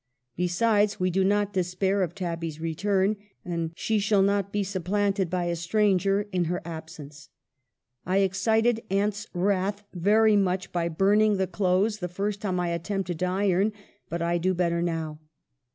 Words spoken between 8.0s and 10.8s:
I excited aunt's wrath very much